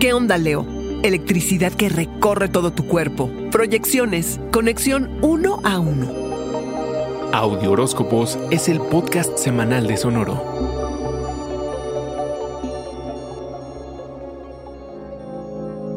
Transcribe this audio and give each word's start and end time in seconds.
¿Qué 0.00 0.14
onda, 0.14 0.38
Leo? 0.38 0.64
Electricidad 1.02 1.74
que 1.74 1.90
recorre 1.90 2.48
todo 2.48 2.72
tu 2.72 2.86
cuerpo. 2.86 3.30
Proyecciones. 3.50 4.40
Conexión 4.50 5.18
uno 5.20 5.60
a 5.62 5.78
uno. 5.78 6.10
Audio 7.34 7.72
Horóscopos 7.72 8.38
es 8.50 8.70
el 8.70 8.80
podcast 8.80 9.36
semanal 9.36 9.86
de 9.86 9.98
Sonoro. 9.98 10.69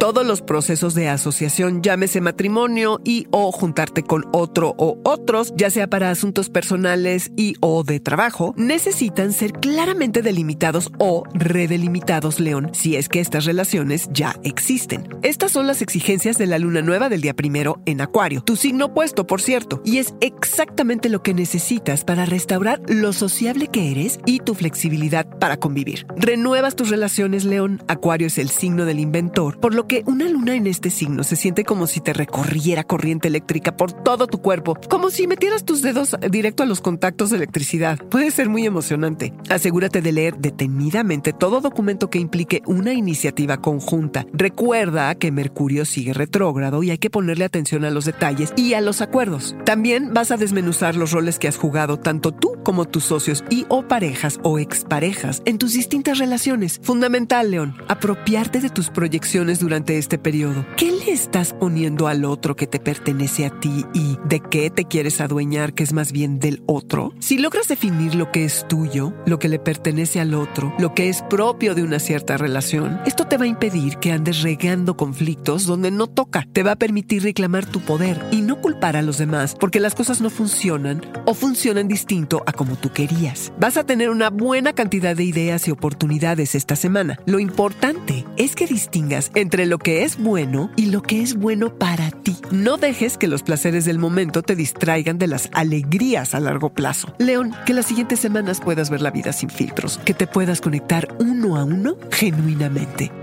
Todos 0.04 0.26
los 0.28 0.42
procesos 0.42 0.96
de 0.96 1.08
asociación, 1.08 1.82
llámese 1.82 2.20
matrimonio 2.20 3.00
y 3.06 3.26
o 3.32 3.54
juntarte 3.54 4.04
con 4.04 4.26
otro 4.34 4.76
o 4.78 5.00
otros, 5.06 5.54
ya 5.56 5.70
sea 5.70 5.88
para 5.88 6.10
asuntos 6.10 6.50
personales 6.50 7.32
y 7.38 7.56
o 7.62 7.86
de 7.86 8.02
trabajo, 8.02 8.54
necesitan 8.58 9.32
ser 9.32 9.54
claramente 9.54 10.22
delimitados 10.22 10.92
o 11.00 11.24
redelimitados, 11.34 12.42
León, 12.42 12.70
si 12.74 12.98
es 12.98 13.08
que 13.08 13.22
estas 13.22 13.46
relaciones 13.46 14.10
ya 14.12 14.36
existen. 14.44 15.08
Estas 15.22 15.54
son 15.54 15.68
las 15.68 15.82
exigencias 15.82 16.38
de 16.38 16.48
la 16.48 16.60
luna 16.60 16.82
nueva 16.82 17.08
del 17.08 17.22
día 17.22 17.34
primero 17.34 17.82
en 17.86 18.02
Acuario, 18.02 18.42
tu 18.42 18.58
signo 18.58 18.88
opuesto, 18.88 19.26
por 19.26 19.42
cierto, 19.42 19.82
y 19.86 20.00
es 20.00 20.16
exactamente 20.20 21.08
lo 21.08 21.24
que 21.24 21.34
necesitas 21.34 22.04
para 22.04 22.26
restaurar 22.26 22.82
lo 22.90 23.14
sociable 23.14 23.70
que 23.70 23.92
eres 23.92 24.20
y 24.26 24.40
tu 24.40 24.54
flexibilidad 24.54 25.26
para 25.40 25.56
convivir. 25.56 26.06
Renuevas 26.18 26.76
tus 26.76 26.90
relaciones, 26.90 27.46
León. 27.46 27.82
Acuario 27.88 28.28
es 28.28 28.38
el 28.38 28.50
signo 28.50 28.84
del 28.84 29.00
inventor, 29.00 29.62
por 29.62 29.74
lo 29.74 29.88
que 29.88 29.93
una 30.06 30.28
luna 30.28 30.56
en 30.56 30.66
este 30.66 30.90
signo 30.90 31.24
se 31.24 31.36
siente 31.36 31.64
como 31.64 31.86
si 31.86 32.00
te 32.00 32.14
recorriera 32.14 32.84
corriente 32.84 33.28
eléctrica 33.28 33.78
por 33.78 33.92
todo 33.92 34.28
tu 34.28 34.40
cuerpo, 34.40 34.78
como 34.90 35.10
si 35.10 35.28
metieras 35.28 35.66
tus 35.66 35.82
dedos 35.82 36.16
directo 36.32 36.64
a 36.64 36.66
los 36.66 36.82
contactos 36.82 37.30
de 37.30 37.38
electricidad. 37.38 38.00
Puede 38.10 38.32
ser 38.32 38.50
muy 38.50 38.66
emocionante. 38.66 39.34
Asegúrate 39.50 40.02
de 40.02 40.12
leer 40.12 40.38
detenidamente 40.38 41.34
todo 41.34 41.62
documento 41.62 42.10
que 42.10 42.20
implique 42.20 42.62
una 42.66 42.94
iniciativa 42.94 43.58
conjunta. 43.58 44.26
Recuerda 44.34 45.14
que 45.16 45.32
Mercurio 45.32 45.86
sigue 45.86 46.14
retrógrado 46.14 46.82
y 46.84 46.92
hay 46.92 46.98
que 46.98 47.10
ponerle 47.10 47.46
atención 47.46 47.86
a 47.86 47.92
los 47.92 48.06
detalles 48.06 48.54
y 48.56 48.74
a 48.74 48.82
los 48.82 49.02
acuerdos. 49.02 49.56
También 49.66 50.14
vas 50.14 50.32
a 50.32 50.38
desmenuzar 50.38 50.96
los 50.96 51.12
roles 51.12 51.40
que 51.40 51.48
has 51.48 51.58
jugado 51.58 52.00
tanto 52.00 52.32
tú 52.32 52.53
como 52.64 52.86
tus 52.86 53.04
socios 53.06 53.44
y 53.50 53.66
o 53.70 53.88
parejas 53.88 54.40
o 54.44 54.60
exparejas 54.60 55.42
en 55.46 55.58
tus 55.58 55.74
distintas 55.74 56.18
relaciones. 56.18 56.80
Fundamental, 56.82 57.52
León, 57.52 57.76
apropiarte 57.88 58.60
de 58.60 58.70
tus 58.70 58.90
proyecciones 58.90 59.60
durante 59.60 59.98
este 59.98 60.18
periodo? 60.18 60.66
¿Qué 60.78 60.92
le 60.92 61.12
estás 61.12 61.54
poniendo 61.54 62.08
al 62.08 62.26
otro 62.26 62.56
que 62.56 62.68
te 62.68 62.80
pertenece 62.80 63.46
a 63.46 63.60
ti 63.60 63.86
y 63.94 64.18
de 64.26 64.40
qué 64.40 64.70
te 64.70 64.86
quieres 64.86 65.22
adueñar 65.22 65.74
que 65.74 65.84
es 65.84 65.94
más 65.94 66.12
bien 66.12 66.40
del 66.40 66.64
otro? 66.66 67.14
Si 67.20 67.38
logras 67.38 67.68
definir 67.68 68.16
lo 68.16 68.32
que 68.32 68.46
es 68.46 68.66
tuyo, 68.68 69.14
lo 69.26 69.40
que 69.40 69.50
le 69.50 69.60
pertenece 69.60 70.20
al 70.20 70.34
otro, 70.34 70.74
lo 70.80 70.94
que 70.94 71.10
es 71.10 71.22
propio 71.24 71.76
de 71.76 71.84
una 71.84 72.00
cierta 72.00 72.38
relación, 72.38 73.00
esto 73.06 73.26
te 73.26 73.38
va 73.38 73.46
a 73.46 73.48
impedir 73.48 73.98
que 73.98 74.12
andes 74.12 74.42
regando 74.42 74.96
conflictos 74.96 75.66
donde 75.66 75.92
no 75.92 76.08
toca. 76.08 76.48
Te 76.54 76.64
va 76.64 76.74
a 76.74 76.78
permitir 76.78 77.24
reclamar 77.24 77.66
tu 77.66 77.80
poder 77.80 78.24
y 78.32 78.42
culpar 78.64 78.98
a 78.98 79.04
los 79.04 79.20
demás 79.20 79.56
porque 79.60 79.80
las 79.80 79.94
cosas 79.94 80.22
no 80.22 80.32
funcionan 80.32 81.02
o 81.26 81.36
funcionan 81.36 81.88
distinto 81.88 82.42
a 82.48 82.54
como 82.54 82.78
tú 82.78 82.92
querías. 82.92 83.52
Vas 83.60 83.78
a 83.78 83.86
tener 83.86 84.10
una 84.10 84.32
buena 84.32 84.74
cantidad 84.74 85.16
de 85.16 85.26
ideas 85.26 85.68
y 85.68 85.72
oportunidades 85.72 86.56
esta 86.56 86.76
semana. 86.76 87.20
Lo 87.26 87.40
importante 87.40 88.26
es 88.38 88.56
que 88.56 88.66
distingas 88.66 89.30
entre 89.36 89.66
lo 89.66 89.78
que 89.78 90.04
es 90.04 90.18
bueno 90.18 90.72
y 90.76 90.88
lo 90.88 91.02
que 91.02 91.22
es 91.22 91.36
bueno 91.36 91.78
para 91.78 92.10
ti. 92.10 92.38
No 92.52 92.78
dejes 92.78 93.18
que 93.18 93.28
los 93.28 93.44
placeres 93.44 93.86
del 93.86 94.00
momento 94.00 94.42
te 94.42 94.56
distraigan 94.56 95.18
de 95.18 95.28
las 95.28 95.50
alegrías 95.54 96.34
a 96.34 96.40
largo 96.40 96.74
plazo. 96.74 97.14
León, 97.20 97.54
que 97.66 97.74
las 97.74 97.86
siguientes 97.86 98.20
semanas 98.20 98.62
puedas 98.62 98.90
ver 98.90 99.02
la 99.02 99.12
vida 99.12 99.34
sin 99.34 99.50
filtros, 99.50 100.00
que 100.06 100.14
te 100.14 100.26
puedas 100.26 100.62
conectar 100.62 101.16
uno 101.20 101.58
a 101.58 101.66
uno 101.66 101.98
genuinamente. 102.12 103.23